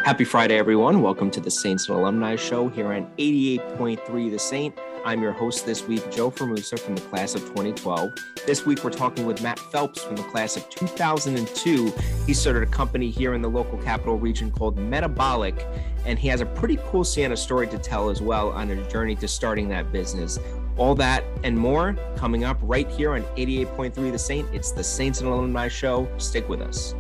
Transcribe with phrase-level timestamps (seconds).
[0.05, 1.03] Happy Friday, everyone.
[1.03, 4.75] Welcome to the Saints and Alumni Show here on 88.3 The Saint.
[5.05, 8.13] I'm your host this week, Joe Frumusa from the class of 2012.
[8.47, 11.93] This week, we're talking with Matt Phelps from the class of 2002.
[12.27, 15.67] He started a company here in the local capital region called Metabolic,
[16.05, 19.17] and he has a pretty cool Siena story to tell as well on his journey
[19.17, 20.39] to starting that business.
[20.77, 24.55] All that and more coming up right here on 88.3 The Saint.
[24.55, 26.09] It's the Saints and Alumni Show.
[26.19, 26.95] Stick with us.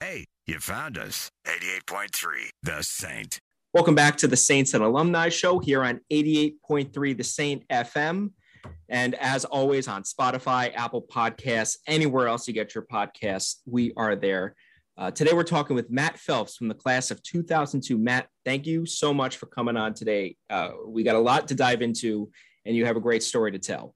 [0.00, 1.30] Hey, you found us.
[1.46, 3.40] 88.3 The Saint.
[3.74, 8.30] Welcome back to the Saints and Alumni Show here on 88.3 The Saint FM.
[8.88, 14.14] And as always, on Spotify, Apple Podcasts, anywhere else you get your podcasts, we are
[14.14, 14.54] there.
[14.96, 17.98] Uh, today, we're talking with Matt Phelps from the class of 2002.
[17.98, 20.36] Matt, thank you so much for coming on today.
[20.48, 22.30] Uh, we got a lot to dive into,
[22.64, 23.92] and you have a great story to tell.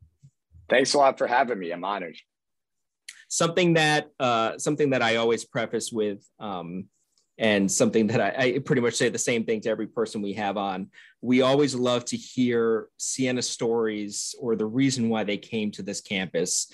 [0.68, 1.70] Thanks a lot for having me.
[1.70, 2.16] I'm honored.
[3.28, 6.86] Something that uh, something that I always preface with um,
[7.38, 10.32] and something that I, I, pretty much say the same thing to every person we
[10.34, 10.88] have on.
[11.20, 16.00] We always love to hear Siena stories or the reason why they came to this
[16.00, 16.72] campus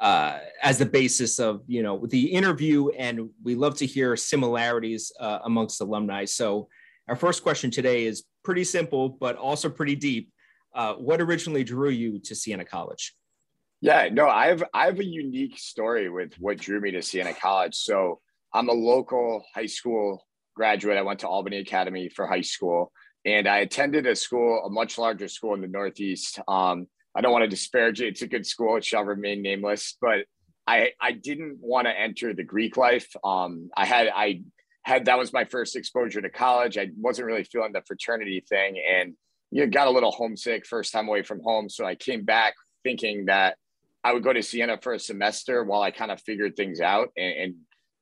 [0.00, 5.12] uh, as the basis of you know the interview, and we love to hear similarities
[5.20, 6.24] uh, amongst alumni.
[6.24, 6.68] So
[7.08, 10.32] our first question today is pretty simple, but also pretty deep.
[10.74, 13.14] Uh, what originally drew you to Siena College?
[13.80, 17.32] Yeah, no, I have I have a unique story with what drew me to Siena
[17.32, 17.74] College.
[17.74, 18.20] So
[18.56, 20.96] I'm a local high school graduate.
[20.96, 22.90] I went to Albany Academy for high school,
[23.26, 26.40] and I attended a school, a much larger school in the Northeast.
[26.48, 28.78] Um, I don't want to disparage it; it's a good school.
[28.78, 30.24] It shall remain nameless, but
[30.66, 33.08] I I didn't want to enter the Greek life.
[33.22, 34.40] Um, I had I
[34.84, 36.78] had that was my first exposure to college.
[36.78, 39.12] I wasn't really feeling the fraternity thing, and
[39.50, 41.68] you know, got a little homesick first time away from home.
[41.68, 42.54] So I came back
[42.84, 43.58] thinking that
[44.02, 47.08] I would go to Siena for a semester while I kind of figured things out
[47.18, 47.54] and, and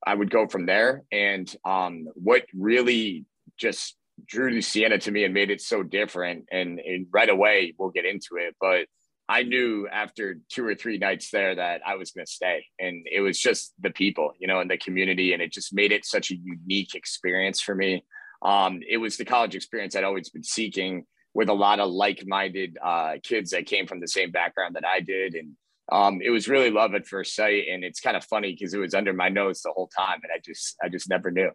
[0.06, 1.02] I would go from there.
[1.10, 3.24] And um, what really
[3.58, 7.90] just drew Siena to me and made it so different, and, and right away we'll
[7.90, 8.86] get into it, but
[9.28, 12.66] I knew after two or three nights there that I was going to stay.
[12.78, 15.32] And it was just the people, you know, and the community.
[15.32, 18.04] And it just made it such a unique experience for me.
[18.42, 22.22] Um, it was the college experience I'd always been seeking with a lot of like
[22.26, 25.34] minded uh, kids that came from the same background that I did.
[25.34, 25.52] And
[25.92, 28.78] um, it was really love at first sight, and it's kind of funny because it
[28.78, 31.50] was under my nose the whole time, and I just I just never knew.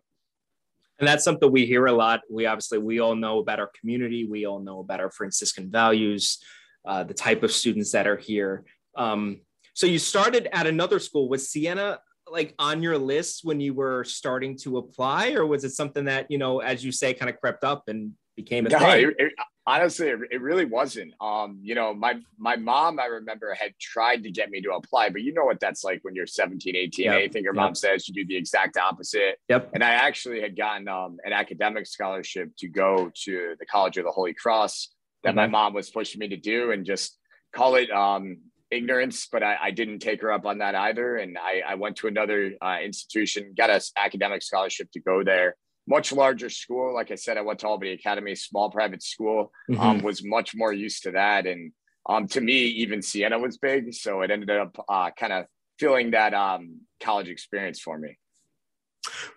[0.99, 2.21] And that's something we hear a lot.
[2.29, 4.25] We obviously we all know about our community.
[4.25, 6.39] We all know about our Franciscan values,
[6.85, 8.65] uh, the type of students that are here.
[8.95, 9.41] Um,
[9.73, 11.29] so you started at another school.
[11.29, 15.71] Was Siena like on your list when you were starting to apply, or was it
[15.71, 18.11] something that you know, as you say, kind of crept up and
[18.43, 19.11] became a no, thing?
[19.17, 19.33] It,
[19.69, 24.31] honestly it, really wasn't um you know my my mom i remember had tried to
[24.31, 27.13] get me to apply but you know what that's like when you're 17 18 yep.
[27.13, 27.61] anything your yep.
[27.61, 31.33] mom says you do the exact opposite yep and i actually had gotten um, an
[31.33, 34.89] academic scholarship to go to the college of the holy cross
[35.23, 35.37] that mm-hmm.
[35.37, 37.17] my mom was pushing me to do and just
[37.53, 38.37] call it um
[38.71, 41.97] ignorance but I, I didn't take her up on that either and i, I went
[41.97, 45.55] to another uh, institution got an academic scholarship to go there
[45.89, 46.93] much larger school.
[46.93, 49.81] Like I said, I went to Albany Academy, small private school, mm-hmm.
[49.81, 51.47] um, was much more used to that.
[51.47, 51.71] And
[52.07, 53.93] um, to me, even Siena was big.
[53.93, 55.45] So it ended up uh, kind of
[55.79, 58.17] feeling that um, college experience for me.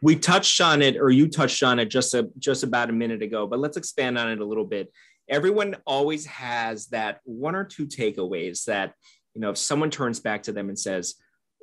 [0.02, 3.22] We touched on it, or you touched on it just a, just about a minute
[3.22, 4.92] ago, but let's expand on it a little bit.
[5.28, 8.92] Everyone always has that one or two takeaways that,
[9.34, 11.14] you know, if someone turns back to them and says,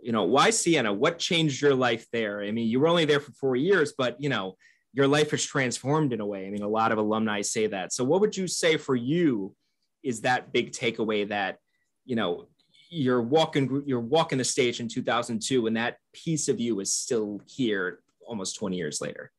[0.02, 0.94] you know, why Siena?
[0.94, 2.42] What changed your life there?
[2.42, 4.56] I mean, you were only there for four years, but you know,
[4.94, 6.48] your life has transformed in a way.
[6.48, 7.94] I mean, a lot of alumni say that.
[7.94, 9.56] So, what would you say for you
[10.04, 11.58] is that big takeaway that
[12.06, 12.48] you know
[12.90, 17.42] you're walking you're walking the stage in 2002, and that piece of you is still
[17.46, 19.32] here almost 20 years later?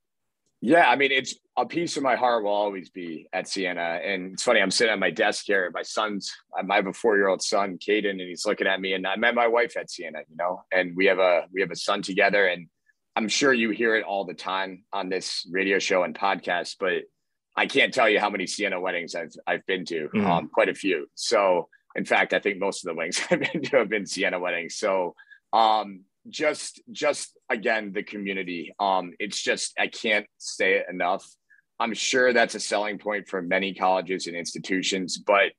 [0.63, 3.99] Yeah, I mean, it's a piece of my heart will always be at Siena.
[4.05, 5.71] And it's funny, I'm sitting at my desk here.
[5.73, 8.93] My son's, I have a four year old son, Caden, and he's looking at me.
[8.93, 11.71] And I met my wife at Siena, you know, and we have a we have
[11.71, 12.47] a son together.
[12.47, 12.67] And
[13.17, 17.03] I'm sure you hear it all the time on this radio show and podcast, but
[17.57, 20.09] I can't tell you how many Siena weddings I've I've been to.
[20.15, 20.27] Mm.
[20.27, 21.07] Um, quite a few.
[21.15, 24.39] So in fact, I think most of the weddings I've been to have been Siena
[24.39, 24.77] weddings.
[24.77, 25.15] So
[25.53, 28.75] um, just just again the community.
[28.79, 31.27] Um, it's just I can't say it enough.
[31.79, 35.53] I'm sure that's a selling point for many colleges and institutions, but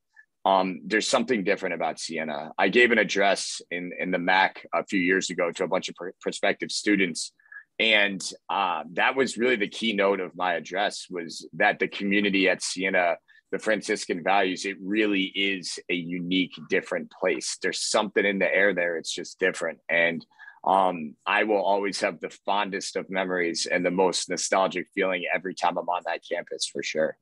[0.46, 2.52] um, there's something different about Siena.
[2.58, 5.90] I gave an address in in the MAC a few years ago to a bunch
[5.90, 7.34] of pr- prospective students,
[7.82, 12.62] and uh, that was really the keynote of my address was that the community at
[12.62, 13.18] Siena,
[13.52, 17.58] the Franciscan values, it really is a unique, different place.
[17.60, 18.98] There's something in the air there.
[18.98, 20.24] It's just different, and
[20.64, 25.56] um, I will always have the fondest of memories and the most nostalgic feeling every
[25.56, 27.18] time I'm on that campus for sure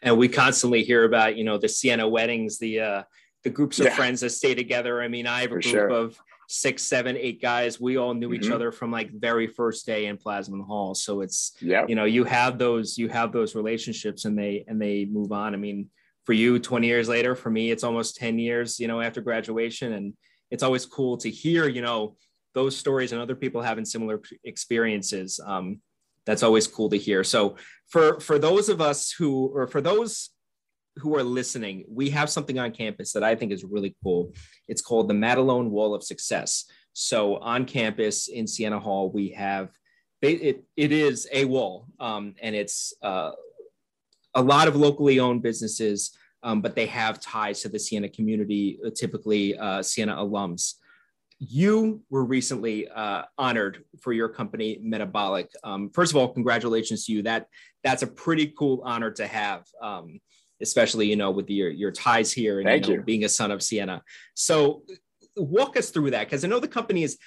[0.00, 3.02] and we constantly hear about you know the Siena weddings, the uh,
[3.42, 3.94] the groups of yeah.
[3.94, 5.02] friends that stay together.
[5.02, 5.88] I mean, I have a For group sure.
[5.88, 6.18] of
[6.48, 7.80] six, seven, eight guys.
[7.80, 8.44] We all knew mm-hmm.
[8.44, 10.94] each other from like very first day in Plassmann Hall.
[10.94, 14.80] So it's yeah, you know, you have those you have those relationships, and they and
[14.80, 15.54] they move on.
[15.54, 15.88] I mean,
[16.24, 18.78] for you, twenty years later, for me, it's almost ten years.
[18.78, 20.14] You know, after graduation, and
[20.50, 21.68] it's always cool to hear.
[21.68, 22.16] You know
[22.54, 25.40] those stories and other people having similar experiences.
[25.44, 25.80] Um,
[26.24, 27.22] that's always cool to hear.
[27.24, 27.56] So
[27.88, 30.30] for for those of us who or for those
[30.96, 34.32] who are listening, we have something on campus that I think is really cool.
[34.68, 36.64] It's called the Madelone Wall of Success.
[36.92, 39.70] So on campus in Siena Hall, we have
[40.22, 40.64] it.
[40.76, 43.32] It is a wall, um, and it's uh,
[44.34, 48.78] a lot of locally owned businesses, um, but they have ties to the Siena community,
[48.86, 50.74] uh, typically uh, Siena alums
[51.40, 57.12] you were recently uh, honored for your company metabolic um, first of all congratulations to
[57.12, 57.48] you that
[57.82, 60.20] that's a pretty cool honor to have um,
[60.62, 63.04] especially you know with your your ties here and Thank you know, you.
[63.04, 64.02] being a son of Siena.
[64.34, 64.82] so
[65.36, 67.18] walk us through that because i know the company is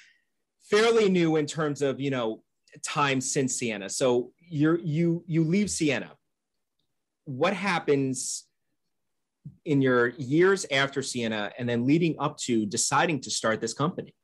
[0.70, 2.42] fairly new in terms of you know
[2.84, 3.88] time since Siena.
[3.88, 6.12] so you're you you leave Siena.
[7.24, 8.44] what happens
[9.64, 14.14] in your years after Siena and then leading up to deciding to start this company?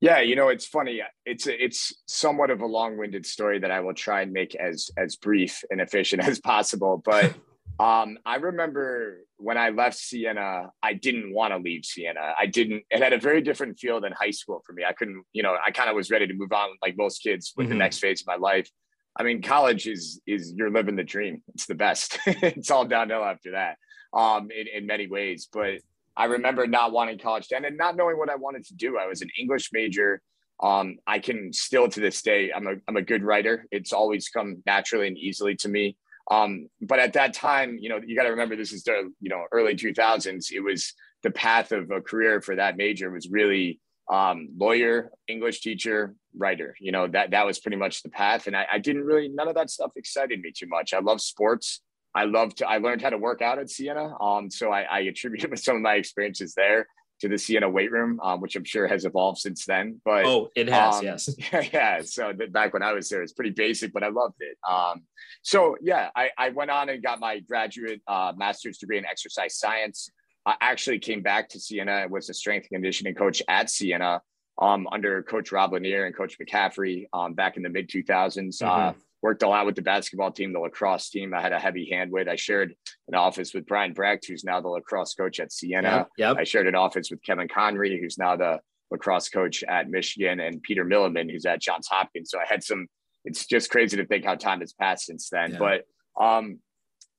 [0.00, 1.00] Yeah, you know, it's funny.
[1.24, 5.16] It's it's somewhat of a long-winded story that I will try and make as as
[5.16, 7.02] brief and efficient as possible.
[7.04, 7.34] But
[7.78, 12.34] um, I remember when I left Siena, I didn't want to leave Siena.
[12.38, 12.84] I didn't.
[12.90, 14.82] It had a very different feel than high school for me.
[14.88, 17.52] I couldn't, you know, I kind of was ready to move on, like most kids,
[17.56, 17.74] with mm-hmm.
[17.74, 18.70] the next phase of my life.
[19.18, 21.42] I mean, college is is you're living the dream.
[21.54, 22.18] It's the best.
[22.26, 23.76] it's all downhill after that
[24.14, 25.48] um, in, in many ways.
[25.52, 25.80] But
[26.16, 28.98] I remember not wanting college then and not knowing what I wanted to do.
[28.98, 30.22] I was an English major.
[30.62, 33.66] Um, I can still to this day, I'm a, I'm a good writer.
[33.70, 35.98] It's always come naturally and easily to me.
[36.30, 39.30] Um, but at that time, you know, you got to remember this is the, you
[39.30, 40.52] know, early 2000s.
[40.52, 40.92] It was
[41.22, 43.80] the path of a career for that major was really
[44.10, 46.76] um, lawyer, English teacher, writer.
[46.80, 48.46] You know, that, that was pretty much the path.
[48.46, 50.92] And I, I didn't really, none of that stuff excited me too much.
[50.92, 51.80] I love sports.
[52.14, 54.20] I love to, I learned how to work out at Siena.
[54.20, 56.86] Um, so I, I attribute some of my experiences there
[57.20, 60.00] to the Siena weight room, um, which I'm sure has evolved since then.
[60.04, 61.28] But oh, it has, um, yes.
[61.52, 62.02] Yeah, yeah.
[62.02, 64.58] So back when I was there, it's pretty basic, but I loved it.
[64.68, 65.02] Um,
[65.42, 69.58] so yeah, I, I went on and got my graduate uh, master's degree in exercise
[69.58, 70.10] science.
[70.44, 74.20] I actually came back to Siena and was a strength and conditioning coach at Siena
[74.58, 78.62] um, under Coach Rob Lanier and Coach McCaffery um, back in the mid 2000s.
[78.62, 78.88] Uh, mm-hmm.
[78.88, 78.92] Uh,
[79.26, 81.34] worked a lot with the basketball team, the lacrosse team.
[81.34, 82.28] I had a heavy hand with.
[82.28, 82.72] I shared
[83.08, 85.82] an office with Brian Brecht, who's now the lacrosse coach at Siena.
[85.82, 86.36] Yep, yep.
[86.38, 88.60] I shared an office with Kevin Conry, who's now the
[88.92, 92.30] lacrosse coach at Michigan, and Peter Milliman, who's at Johns Hopkins.
[92.30, 92.86] So I had some.
[93.24, 95.54] It's just crazy to think how time has passed since then.
[95.54, 95.58] Yeah.
[95.58, 96.60] But um,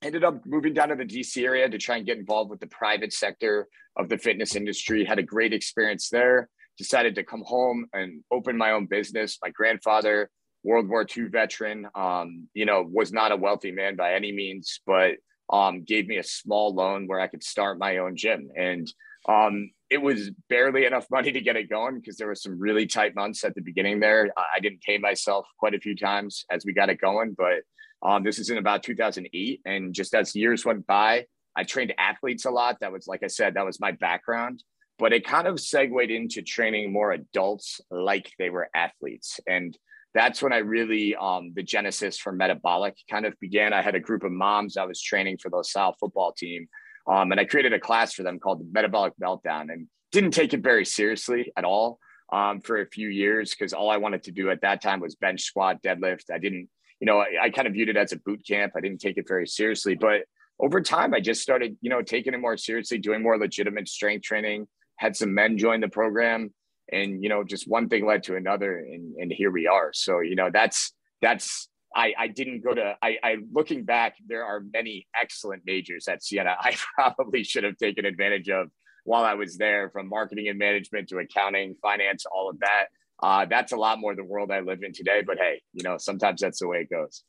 [0.02, 2.68] ended up moving down to the DC area to try and get involved with the
[2.68, 5.04] private sector of the fitness industry.
[5.04, 6.48] Had a great experience there.
[6.78, 9.36] Decided to come home and open my own business.
[9.42, 10.30] My grandfather
[10.68, 11.88] World War II veteran.
[11.94, 15.12] Um, you know, was not a wealthy man by any means, but
[15.50, 18.50] um, gave me a small loan where I could start my own gym.
[18.54, 18.86] And
[19.26, 22.86] um, it was barely enough money to get it going because there were some really
[22.86, 24.30] tight months at the beginning there.
[24.36, 27.62] I didn't pay myself quite a few times as we got it going, but
[28.06, 29.62] um, this is in about 2008.
[29.64, 31.24] And just as years went by,
[31.56, 32.80] I trained athletes a lot.
[32.80, 34.62] That was, like I said, that was my background.
[34.98, 39.40] But it kind of segued into training more adults like they were athletes.
[39.46, 39.76] And
[40.14, 43.72] that's when I really um, the genesis for metabolic kind of began.
[43.72, 46.68] I had a group of moms I was training for the South football team,
[47.06, 50.54] um, and I created a class for them called the Metabolic Meltdown, and didn't take
[50.54, 51.98] it very seriously at all
[52.32, 55.14] um, for a few years because all I wanted to do at that time was
[55.14, 56.30] bench squat, deadlift.
[56.32, 56.68] I didn't,
[57.00, 58.72] you know, I, I kind of viewed it as a boot camp.
[58.76, 60.22] I didn't take it very seriously, but
[60.60, 64.24] over time, I just started, you know, taking it more seriously, doing more legitimate strength
[64.24, 64.66] training.
[64.96, 66.52] Had some men join the program
[66.92, 70.20] and you know just one thing led to another and, and here we are so
[70.20, 70.92] you know that's
[71.22, 76.08] that's I, I didn't go to I, I looking back there are many excellent majors
[76.08, 78.68] at siena i probably should have taken advantage of
[79.04, 82.86] while i was there from marketing and management to accounting finance all of that
[83.20, 85.96] uh, that's a lot more the world i live in today but hey you know
[85.98, 87.24] sometimes that's the way it goes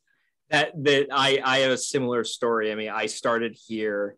[0.49, 2.71] That that I I have a similar story.
[2.71, 4.15] I mean, I started here.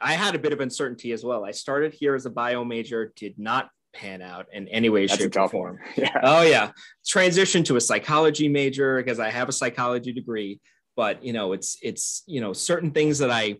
[0.00, 1.44] I had a bit of uncertainty as well.
[1.44, 5.20] I started here as a bio major, did not pan out in any way, That's
[5.20, 5.78] shape, or form.
[5.96, 6.18] Yeah.
[6.22, 6.70] Oh yeah.
[7.06, 10.60] Transition to a psychology major because I have a psychology degree.
[10.96, 13.56] But you know, it's it's you know certain things that I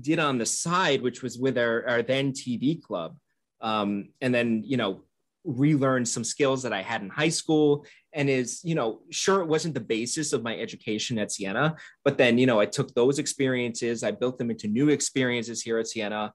[0.00, 3.16] did on the side, which was with our, our then TV club.
[3.60, 5.02] Um, and then, you know,
[5.44, 9.46] relearned some skills that I had in high school and is, you know, sure it
[9.46, 13.18] wasn't the basis of my education at Siena, but then, you know, I took those
[13.18, 16.32] experiences, I built them into new experiences here at Siena.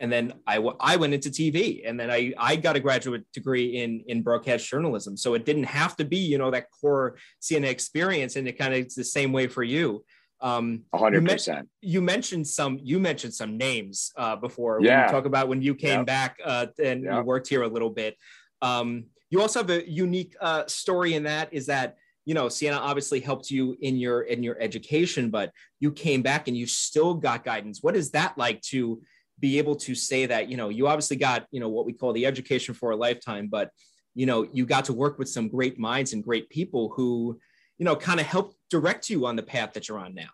[0.00, 3.24] And then I, w- I went into TV and then I, I got a graduate
[3.32, 5.16] degree in, in broadcast journalism.
[5.16, 8.36] So it didn't have to be, you know, that core Siena experience.
[8.36, 10.04] And it kind of, it's the same way for you.
[10.40, 11.68] Um, hundred percent.
[11.80, 12.78] You mentioned some.
[12.82, 14.78] You mentioned some names uh, before.
[14.82, 15.06] Yeah.
[15.06, 16.06] talk about when you came yep.
[16.06, 17.14] back uh, and yep.
[17.14, 18.18] you worked here a little bit.
[18.60, 21.96] Um, you also have a unique uh, story in that is that
[22.26, 26.46] you know Siena obviously helped you in your in your education, but you came back
[26.46, 27.82] and you still got guidance.
[27.82, 29.00] What is that like to
[29.40, 32.12] be able to say that you know you obviously got you know what we call
[32.12, 33.70] the education for a lifetime, but
[34.14, 37.38] you know you got to work with some great minds and great people who
[37.78, 40.28] you know, kind of help direct you on the path that you're on now?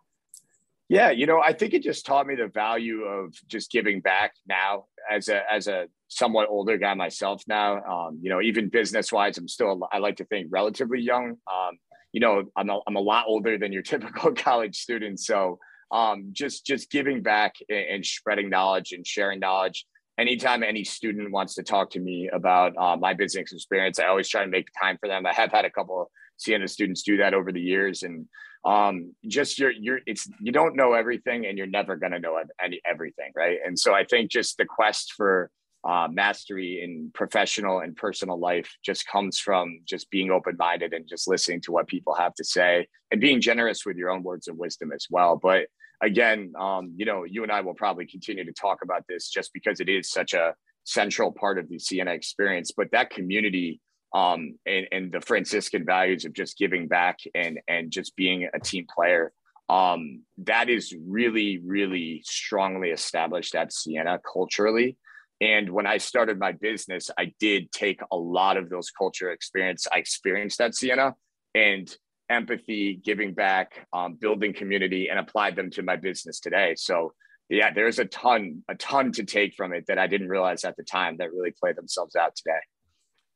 [0.89, 4.35] Yeah, you know, I think it just taught me the value of just giving back
[4.49, 7.83] now as a as a somewhat older guy myself now.
[7.85, 11.37] Um, you know, even business wise, I'm still I like to think relatively young.
[11.47, 11.79] Um,
[12.13, 15.61] you know, I'm a, I'm a lot older than your typical college student, so
[15.93, 19.87] um, just just giving back and, spreading knowledge and sharing knowledge.
[20.19, 24.29] Anytime any student wants to talk to me about uh, my business experience, I always
[24.29, 25.25] try to make time for them.
[25.25, 28.27] I have had a couple of Siena students do that over the years, and
[28.65, 32.39] um, just your your it's you don't know everything, and you're never going to know
[32.63, 33.59] any everything, right?
[33.65, 35.51] And so I think just the quest for
[35.83, 41.09] uh, mastery in professional and personal life just comes from just being open minded and
[41.09, 44.47] just listening to what people have to say and being generous with your own words
[44.47, 45.37] of wisdom as well.
[45.43, 45.69] But
[46.03, 49.53] again, um, you know, you and I will probably continue to talk about this just
[49.53, 50.55] because it is such a
[50.85, 52.73] central part of the Siena experience.
[52.77, 53.81] But that community
[54.15, 58.59] um, and, and the Franciscan values of just giving back and and just being a
[58.59, 59.33] team player.
[59.69, 64.97] Um, that is really, really strongly established at Siena culturally.
[65.41, 69.87] And when I started my business, I did take a lot of those culture experience
[69.91, 71.15] I experienced at Siena
[71.55, 71.89] and
[72.31, 76.75] empathy, giving back, um, building community, and applied them to my business today.
[76.77, 77.13] So
[77.51, 80.77] yeah, there's a ton, a ton to take from it that I didn't realize at
[80.77, 82.61] the time that really play themselves out today.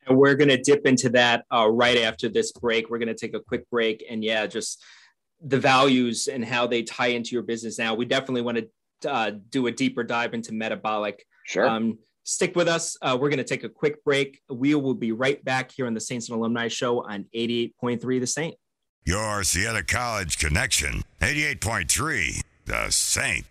[0.06, 2.90] And we're going to dip into that uh, right after this break.
[2.90, 4.04] We're going to take a quick break.
[4.08, 4.82] And yeah, just
[5.44, 7.94] the values and how they tie into your business now.
[7.94, 8.58] We definitely want
[9.00, 11.26] to uh, do a deeper dive into metabolic.
[11.46, 11.66] Sure.
[11.66, 12.96] Um, stick with us.
[13.02, 14.40] Uh, we're going to take a quick break.
[14.48, 18.26] We will be right back here on the Saints and Alumni Show on 88.3 The
[18.26, 18.54] Saint.
[19.06, 23.44] Your Siena College connection, 88.3 The Saint.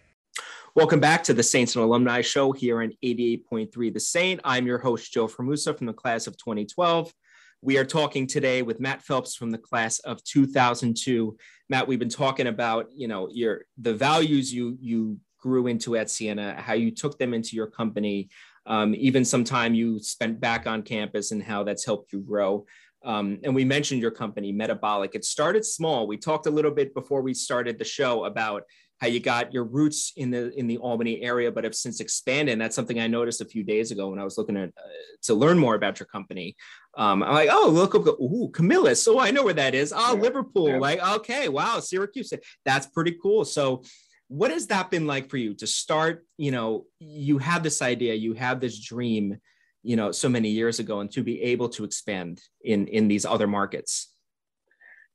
[0.73, 4.41] Welcome back to the Saints and Alumni Show here on 88.3 The Saint.
[4.43, 7.13] I'm your host, Joe Frumusa from the class of 2012.
[7.61, 11.37] We are talking today with Matt Phelps from the class of 2002.
[11.69, 16.09] Matt, we've been talking about, you know, your the values you you grew into at
[16.09, 18.29] Siena, how you took them into your company,
[18.65, 22.65] um, even some time you spent back on campus and how that's helped you grow.
[23.03, 25.15] Um, and we mentioned your company, Metabolic.
[25.15, 26.07] It started small.
[26.07, 28.63] We talked a little bit before we started the show about
[29.03, 32.53] how you got your roots in the in the Albany area, but have since expanded.
[32.53, 34.81] And that's something I noticed a few days ago when I was looking at uh,
[35.23, 36.55] to learn more about your company.
[36.97, 39.05] Um, I'm like, oh, look, look, ooh, Camillus.
[39.07, 39.91] Oh, I know where that is.
[39.93, 40.21] Oh, yeah.
[40.21, 40.69] Liverpool.
[40.69, 40.77] Yeah.
[40.77, 42.31] Like, okay, wow, Syracuse.
[42.63, 43.43] That's pretty cool.
[43.43, 43.83] So,
[44.29, 46.25] what has that been like for you to start?
[46.37, 49.37] You know, you have this idea, you have this dream,
[49.83, 53.25] you know, so many years ago, and to be able to expand in in these
[53.25, 54.13] other markets.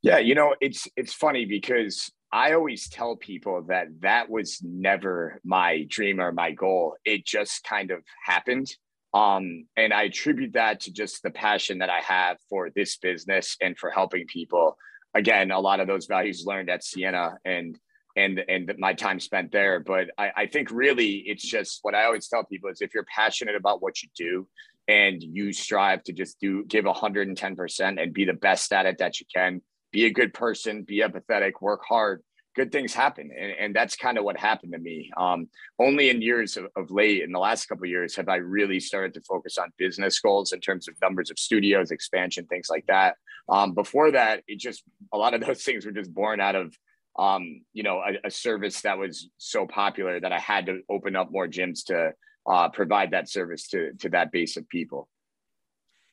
[0.03, 5.41] Yeah, you know, it's it's funny because I always tell people that that was never
[5.45, 6.97] my dream or my goal.
[7.05, 8.71] It just kind of happened.
[9.15, 13.57] Um, and I attribute that to just the passion that I have for this business
[13.63, 14.77] and for helping people.
[15.15, 17.79] Again, a lot of those values learned at Siena and
[18.19, 19.81] and and my time spent there.
[19.81, 23.07] But I, I think really it's just what I always tell people is if you're
[23.15, 24.49] passionate about what you do
[24.89, 29.21] and you strive to just do give 110% and be the best at it that
[29.21, 29.61] you can,
[29.93, 32.23] be a good person, be empathetic, work hard,
[32.57, 33.31] good things happen.
[33.39, 35.11] And, and that's kind of what happened to me.
[35.17, 35.49] Um,
[35.79, 39.15] only in years of, of, late, in the last couple years, have I really started
[39.15, 43.17] to focus on business goals in terms of numbers of studios, expansion, things like that.
[43.49, 44.83] Um, before that, it just,
[45.13, 46.75] a lot of those things were just born out of,
[47.19, 51.17] um, you know, a, a, service that was so popular that I had to open
[51.17, 52.13] up more gyms to
[52.49, 55.09] uh, provide that service to, to that base of people.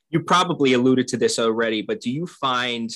[0.10, 2.92] You probably alluded to this already, but do you find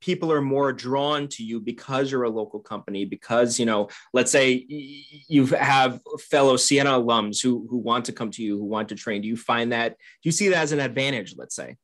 [0.00, 4.30] people are more drawn to you because you're a local company because you know let's
[4.30, 8.86] say you have fellow siena alums who who want to come to you who want
[8.86, 11.74] to train do you find that do you see that as an advantage let's say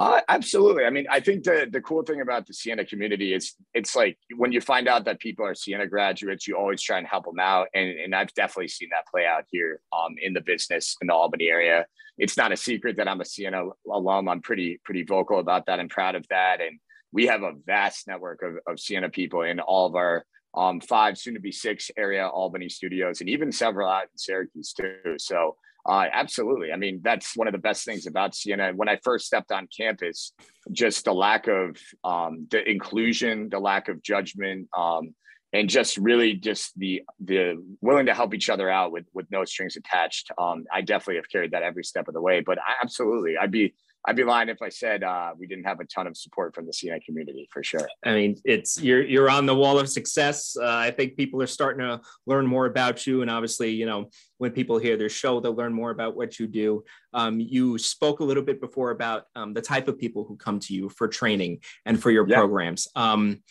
[0.00, 0.86] uh, absolutely.
[0.86, 4.16] I mean, I think the the cool thing about the Siena community is it's like
[4.34, 7.38] when you find out that people are Siena graduates, you always try and help them
[7.38, 11.08] out, and and I've definitely seen that play out here um, in the business in
[11.08, 11.84] the Albany area.
[12.16, 14.30] It's not a secret that I'm a Siena alum.
[14.30, 16.62] I'm pretty pretty vocal about that and proud of that.
[16.62, 16.80] And
[17.12, 21.18] we have a vast network of, of Siena people in all of our um, five,
[21.18, 25.16] soon to be six area Albany studios, and even several out in Syracuse too.
[25.18, 26.72] So uh, absolutely.
[26.72, 28.72] I mean, that's one of the best things about Siena.
[28.74, 30.32] When I first stepped on campus,
[30.72, 35.14] just the lack of um, the inclusion, the lack of judgment, um,
[35.52, 39.44] and just really just the the willing to help each other out with with no
[39.44, 40.30] strings attached.
[40.38, 42.40] Um, I definitely have carried that every step of the way.
[42.40, 43.74] But I, absolutely, I'd be
[44.06, 46.66] I'd be lying if I said uh, we didn't have a ton of support from
[46.66, 47.86] the Siena community for sure.
[48.04, 50.56] I mean, it's you're you're on the wall of success.
[50.60, 54.08] Uh, I think people are starting to learn more about you, and obviously, you know,
[54.38, 56.82] when people hear their show, they'll learn more about what you do.
[57.12, 60.60] Um, you spoke a little bit before about um, the type of people who come
[60.60, 62.36] to you for training and for your yeah.
[62.36, 62.88] programs.
[62.96, 63.42] Um,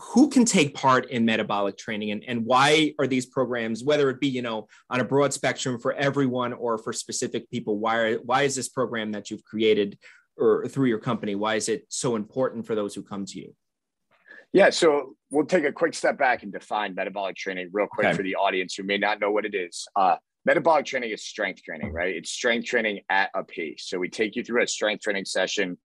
[0.00, 4.18] who can take part in metabolic training and, and why are these programs whether it
[4.18, 8.42] be you know on a broad spectrum for everyone or for specific people why why
[8.42, 9.98] is this program that you've created
[10.38, 13.54] or through your company why is it so important for those who come to you?
[14.52, 18.16] Yeah so we'll take a quick step back and define metabolic training real quick okay.
[18.16, 19.86] for the audience who may not know what it is.
[19.94, 20.16] Uh,
[20.46, 22.16] metabolic training is strength training right?
[22.16, 25.76] It's strength training at a pace so we take you through a strength training session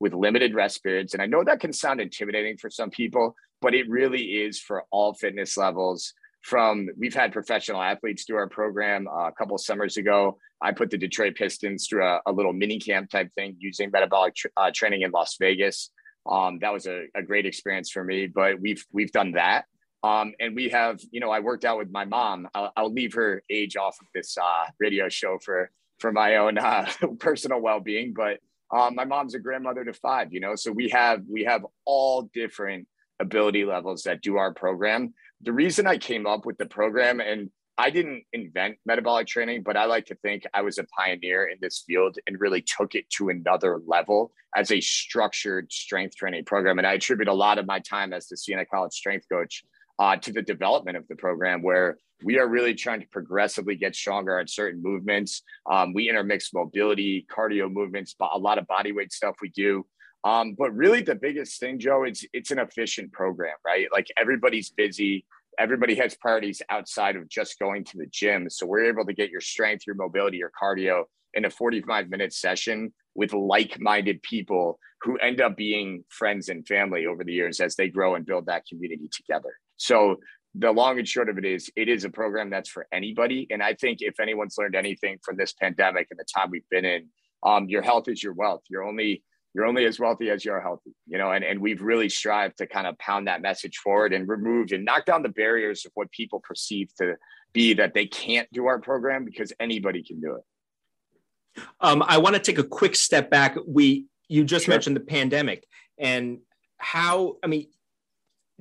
[0.00, 1.12] with limited rest periods.
[1.12, 4.84] And i know that can sound intimidating for some people but it really is for
[4.90, 6.14] all fitness levels.
[6.42, 10.38] From we've had professional athletes do our program uh, a couple summers ago.
[10.62, 14.34] I put the Detroit Pistons through a, a little mini camp type thing using metabolic
[14.34, 15.90] tr- uh, training in Las Vegas.
[16.30, 18.26] Um, that was a, a, great experience for me.
[18.26, 19.64] But we've we've done that,
[20.02, 22.48] um, and we have you know I worked out with my mom.
[22.54, 26.56] I'll, I'll leave her age off of this uh, radio show for for my own
[26.58, 28.38] uh, personal well being, but
[28.72, 30.32] um, my mom's a grandmother to five.
[30.32, 32.86] You know, so we have we have all different
[33.20, 35.14] ability levels that do our program.
[35.42, 39.76] The reason I came up with the program, and I didn't invent metabolic training, but
[39.76, 43.08] I like to think I was a pioneer in this field and really took it
[43.16, 46.78] to another level as a structured strength training program.
[46.78, 49.64] And I attribute a lot of my time as the Siena College strength coach
[49.98, 53.96] uh, to the development of the program, where we are really trying to progressively get
[53.96, 55.42] stronger at certain movements.
[55.70, 59.86] Um, we intermix mobility, cardio movements, a lot of body weight stuff we do.
[60.24, 63.86] Um, but really, the biggest thing, Joe, it's it's an efficient program, right?
[63.92, 65.24] Like everybody's busy,
[65.58, 68.48] everybody has priorities outside of just going to the gym.
[68.50, 71.04] So we're able to get your strength, your mobility, your cardio
[71.34, 77.06] in a 45 minute session with like-minded people who end up being friends and family
[77.06, 79.54] over the years as they grow and build that community together.
[79.76, 80.16] So
[80.54, 83.62] the long and short of it is it is a program that's for anybody and
[83.62, 87.06] i think if anyone's learned anything from this pandemic and the time we've been in
[87.46, 89.22] um, your health is your wealth you're only
[89.54, 92.66] you're only as wealthy as you're healthy, you know, and, and we've really strived to
[92.66, 96.10] kind of pound that message forward and remove and knock down the barriers of what
[96.12, 97.16] people perceive to
[97.52, 101.62] be that they can't do our program because anybody can do it.
[101.80, 103.56] Um, I want to take a quick step back.
[103.66, 104.74] We you just sure.
[104.74, 105.66] mentioned the pandemic
[105.98, 106.38] and
[106.78, 107.66] how I mean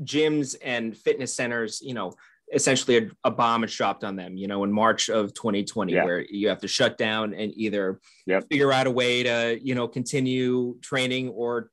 [0.01, 2.13] gyms and fitness centers, you know,
[2.53, 6.03] essentially a, a, bomb is dropped on them, you know, in March of 2020, yeah.
[6.03, 8.45] where you have to shut down and either yep.
[8.49, 11.69] figure out a way to, you know, continue training or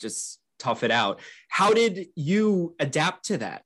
[0.00, 1.20] just tough it out.
[1.48, 3.62] How did you adapt to that?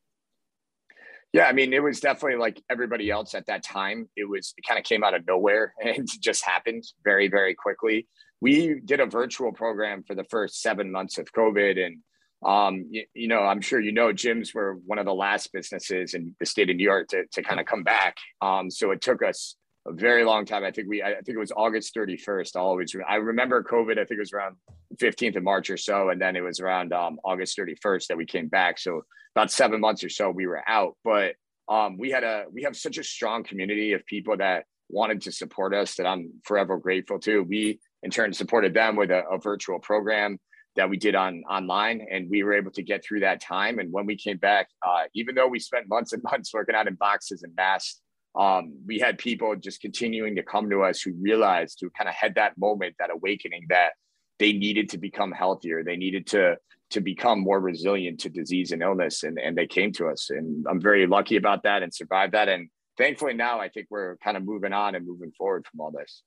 [1.32, 4.08] Yeah, I mean, it was definitely like everybody else at that time.
[4.16, 8.06] It was, it kind of came out of nowhere and just happened very, very quickly.
[8.40, 11.98] We did a virtual program for the first seven months of COVID and
[12.44, 16.14] um, you, you, know, I'm sure you know gyms were one of the last businesses
[16.14, 18.16] in the state of New York to, to kind of come back.
[18.40, 20.64] Um, so it took us a very long time.
[20.64, 22.56] I think we, I think it was August 31st.
[22.56, 23.92] I always, I remember COVID.
[23.92, 24.56] I think it was around
[24.96, 28.26] 15th of March or so, and then it was around um, August 31st that we
[28.26, 28.78] came back.
[28.78, 29.02] So
[29.34, 31.34] about seven months or so we were out, but
[31.68, 35.32] um, we had a, we have such a strong community of people that wanted to
[35.32, 37.42] support us that I'm forever grateful to.
[37.42, 40.38] We in turn supported them with a, a virtual program
[40.76, 43.78] that we did on online and we were able to get through that time.
[43.78, 46.88] And when we came back uh, even though we spent months and months working out
[46.88, 48.00] in boxes and masks
[48.38, 52.14] um, we had people just continuing to come to us who realized who kind of
[52.14, 53.90] had that moment that awakening that
[54.38, 55.84] they needed to become healthier.
[55.84, 56.56] They needed to
[56.90, 60.30] to become more resilient to disease and illness and, and they came to us.
[60.30, 62.48] And i'm very lucky about that and survived that.
[62.48, 65.90] And thankfully now i think we're kind of moving on and moving forward from all
[65.90, 66.22] this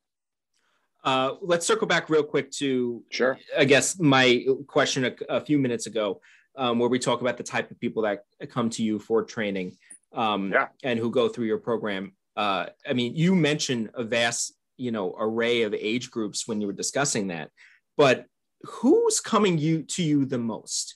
[1.06, 3.38] Uh, let's circle back real quick to sure.
[3.56, 6.20] I guess my question a, a few minutes ago,
[6.58, 9.78] um, where we talk about the type of people that come to you for training
[10.14, 10.68] um, yeah.
[10.84, 12.14] and who go through your program.
[12.36, 16.68] Uh, I mean, you mentioned a vast, you know, array of age groups when you
[16.68, 17.52] were discussing that,
[17.98, 18.26] but
[18.64, 20.96] who's coming you to you the most?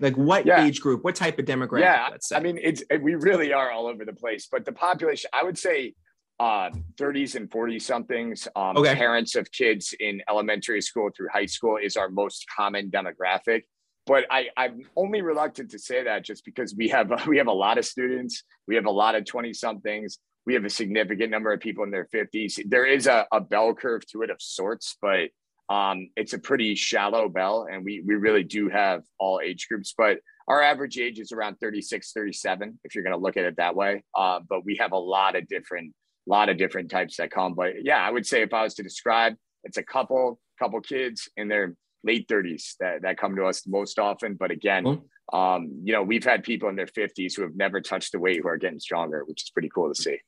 [0.00, 0.64] Like what yeah.
[0.64, 1.80] age group, what type of demographic?
[1.80, 5.42] Yeah, I mean, it's we really are all over the place, but the population, I
[5.42, 5.94] would say,
[6.40, 8.94] uh, 30s and 40 somethings, um, okay.
[8.94, 13.62] parents of kids in elementary school through high school is our most common demographic.
[14.06, 17.52] But I, I'm only reluctant to say that just because we have we have a
[17.52, 21.52] lot of students, we have a lot of 20 somethings, we have a significant number
[21.52, 22.60] of people in their 50s.
[22.66, 25.28] There is a, a bell curve to it of sorts, but
[25.68, 29.92] um, it's a pretty shallow bell, and we we really do have all age groups,
[29.96, 33.56] but our average age is around 36, 37, if you're going to look at it
[33.58, 34.02] that way.
[34.16, 35.92] Uh, but we have a lot of different
[36.28, 37.54] lot of different types that come.
[37.54, 41.28] But yeah, I would say if I was to describe, it's a couple couple kids
[41.36, 44.34] in their late 30s that, that come to us most often.
[44.34, 45.36] But again, mm-hmm.
[45.36, 48.40] um, you know, we've had people in their 50s who have never touched the weight
[48.42, 50.18] who are getting stronger, which is pretty cool to see.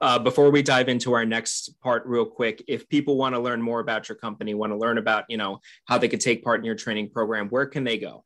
[0.00, 3.60] Uh, before we dive into our next part real quick if people want to learn
[3.60, 6.58] more about your company want to learn about you know how they could take part
[6.58, 8.24] in your training program where can they go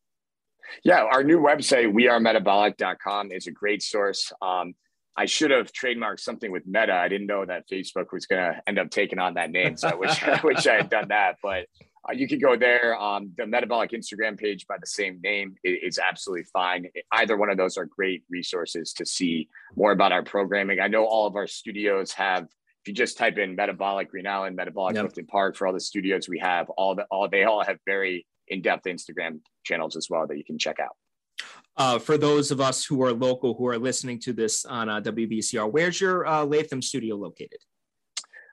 [0.84, 4.74] yeah our new website wearemetabolic.com is a great source um,
[5.16, 8.62] i should have trademarked something with meta i didn't know that facebook was going to
[8.66, 11.36] end up taking on that name so i wish, I wish i had done that
[11.42, 11.66] but
[12.08, 13.00] uh, you can go there.
[13.00, 16.86] Um, the metabolic Instagram page by the same name is, is, absolutely fine.
[17.12, 20.80] Either one of those are great resources to see more about our programming.
[20.80, 22.44] I know all of our studios have.
[22.44, 25.04] If you just type in metabolic Green Island, metabolic yep.
[25.04, 28.26] Clifton Park for all the studios we have, all the all they all have very
[28.48, 30.94] in-depth Instagram channels as well that you can check out.
[31.76, 35.00] Uh, for those of us who are local who are listening to this on uh,
[35.00, 37.58] WVCR, where's your uh, Latham studio located?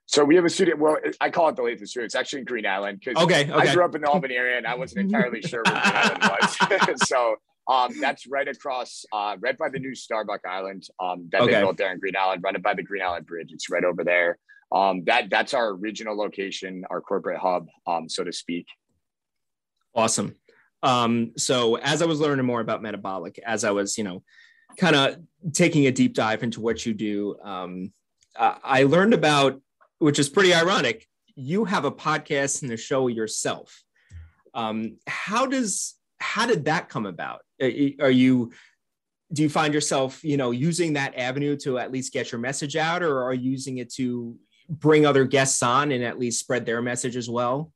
[0.08, 0.76] So we have a studio.
[0.76, 2.06] Well, I call it the Latham Studio.
[2.06, 4.58] It's actually in Green Island because okay, okay, I grew up in the Albany area
[4.58, 7.08] and I wasn't entirely sure where Green Island was.
[7.08, 7.36] so
[7.70, 11.54] um, that's right across, uh, right by the new Starbuck Island um, that okay.
[11.54, 13.52] they built there in Green Island, right by the Green Island Bridge.
[13.54, 14.38] It's right over there.
[14.74, 18.66] Um, that that's our original location, our corporate hub, um, so to speak.
[19.96, 20.36] Awesome.
[20.84, 24.24] Um, so as I was learning more about metabolic, as I was, you know,
[24.78, 25.18] kind of
[25.54, 27.92] taking a deep dive into what you do, um,
[28.38, 29.62] I learned about
[30.00, 31.08] which is pretty ironic.
[31.36, 33.84] You have a podcast and a show yourself.
[34.54, 37.42] Um, how does how did that come about?
[37.62, 38.52] Are you
[39.34, 42.76] do you find yourself you know using that avenue to at least get your message
[42.76, 44.36] out, or are you using it to
[44.70, 47.72] bring other guests on and at least spread their message as well?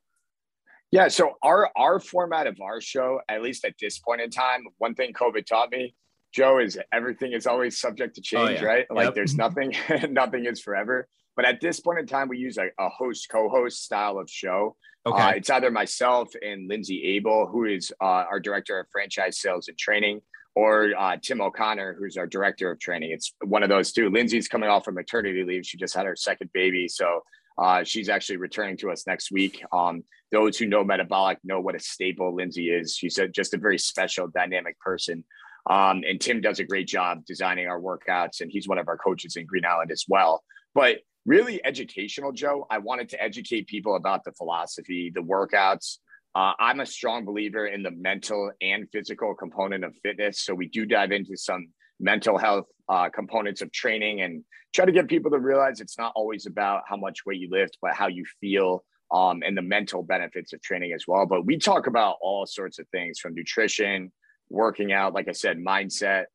[0.95, 4.63] Yeah, so our our format of our show, at least at this point in time,
[4.77, 5.93] one thing COVID taught me,
[6.33, 8.69] Joe, is everything is always subject to oh, change, oh, yeah.
[8.69, 8.85] right?
[8.89, 9.15] Like yep.
[9.15, 9.75] there's nothing,
[10.09, 11.09] nothing is forever.
[11.35, 14.77] But at this point in time, we use a, a host co-host style of show.
[15.05, 15.21] Okay.
[15.21, 19.67] Uh, it's either myself and Lindsay Abel, who is uh, our director of franchise sales
[19.67, 20.21] and training,
[20.55, 23.11] or uh, Tim O'Connor, who's our director of training.
[23.11, 24.09] It's one of those two.
[24.09, 25.65] Lindsay's coming off from maternity leave.
[25.65, 26.87] She just had her second baby.
[26.87, 27.19] So
[27.57, 29.63] uh, she's actually returning to us next week.
[29.71, 32.95] Um, those who know metabolic know what a staple Lindsay is.
[32.95, 35.23] She's a, just a very special, dynamic person.
[35.69, 38.97] Um, and Tim does a great job designing our workouts, and he's one of our
[38.97, 40.43] coaches in Green Island as well.
[40.73, 42.67] But really educational, Joe.
[42.69, 45.97] I wanted to educate people about the philosophy, the workouts.
[46.35, 50.41] Uh, I'm a strong believer in the mental and physical component of fitness.
[50.41, 54.91] So we do dive into some mental health uh, components of training and try to
[54.91, 58.07] get people to realize it's not always about how much weight you lift, but how
[58.07, 61.25] you feel um, and the mental benefits of training as well.
[61.25, 64.11] But we talk about all sorts of things from nutrition,
[64.49, 66.25] working out, like I said, mindset.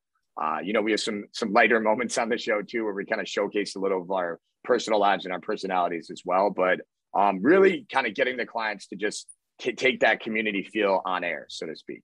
[0.41, 3.05] Uh, you know, we have some some lighter moments on the show too, where we
[3.05, 6.51] kind of showcase a little of our personal lives and our personalities as well.
[6.51, 6.81] But
[7.15, 9.27] um, really kind of getting the clients to just
[9.61, 12.03] t- take that community feel on air, so to speak.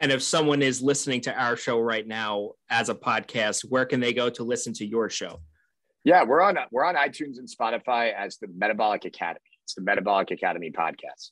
[0.00, 4.00] And if someone is listening to our show right now as a podcast, where can
[4.00, 5.40] they go to listen to your show?
[6.04, 9.40] Yeah, we're on we're on iTunes and Spotify as the Metabolic Academy.
[9.62, 11.30] It's the Metabolic Academy podcast.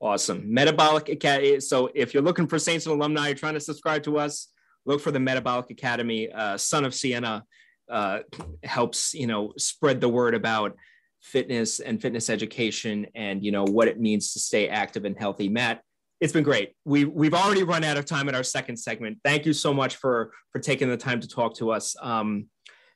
[0.00, 0.52] Awesome.
[0.52, 1.58] Metabolic Academy.
[1.60, 4.48] So if you're looking for Saints and alumni, you're trying to subscribe to us,
[4.84, 6.30] look for the Metabolic Academy.
[6.30, 7.44] Uh, Son of Siena
[7.90, 8.20] uh,
[8.62, 10.76] helps you know spread the word about
[11.20, 15.48] fitness and fitness education and you know what it means to stay active and healthy
[15.48, 15.82] matt
[16.24, 16.72] it's been great.
[16.86, 19.18] We we've already run out of time in our second segment.
[19.22, 21.94] Thank you so much for for taking the time to talk to us.
[22.00, 22.46] Um,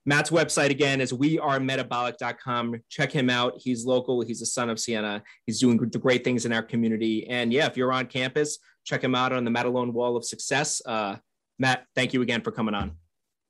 [0.07, 3.53] matt's website again is wearemetabolic.com check him out.
[3.59, 4.23] He's local.
[4.23, 5.23] He's a son of siena.
[5.45, 7.29] He's doing the great things in our community.
[7.29, 10.81] And yeah if you're on campus check him out on the matalone wall of success.
[10.87, 11.17] Uh,
[11.59, 12.93] matt thank you again for coming on.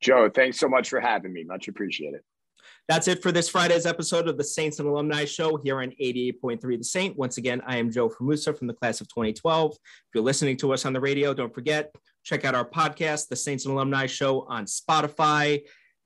[0.00, 1.44] Joe, thanks so much for having me.
[1.44, 2.22] Much appreciated.
[2.88, 6.78] That's it for this Friday's episode of the Saints and Alumni Show here on 88.3
[6.78, 7.18] The Saint.
[7.18, 9.72] Once again, I am Joe Frumusa from the class of 2012.
[9.72, 9.78] If
[10.14, 13.66] you're listening to us on the radio, don't forget, check out our podcast, The Saints
[13.66, 15.64] and Alumni Show on Spotify,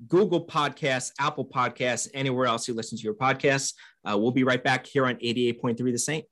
[0.09, 3.75] Google Podcasts, Apple Podcasts, anywhere else you listen to your podcasts.
[4.05, 6.25] Uh, we'll be right back here on 88.3 The Saint.